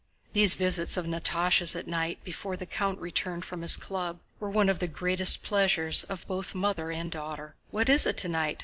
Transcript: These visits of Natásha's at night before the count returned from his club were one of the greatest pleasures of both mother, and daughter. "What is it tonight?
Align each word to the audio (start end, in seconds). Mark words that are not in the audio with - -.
These 0.33 0.55
visits 0.55 0.97
of 0.97 1.05
Natásha's 1.05 1.75
at 1.75 1.85
night 1.85 2.23
before 2.23 2.57
the 2.57 2.65
count 2.65 2.99
returned 2.99 3.45
from 3.45 3.61
his 3.61 3.77
club 3.77 4.19
were 4.39 4.49
one 4.49 4.67
of 4.67 4.79
the 4.79 4.87
greatest 4.87 5.43
pleasures 5.43 6.05
of 6.05 6.25
both 6.27 6.55
mother, 6.55 6.89
and 6.89 7.11
daughter. 7.11 7.53
"What 7.69 7.87
is 7.87 8.07
it 8.07 8.17
tonight? 8.17 8.59